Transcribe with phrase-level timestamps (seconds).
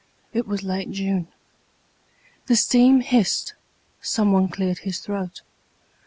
[0.33, 1.27] It was late June.
[2.47, 3.53] The steam hissed.
[4.01, 5.43] Someone cleared his throat.